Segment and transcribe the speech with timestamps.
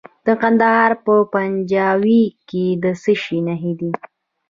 [0.25, 3.91] د کندهار په پنجوايي کې د څه شي نښې دي؟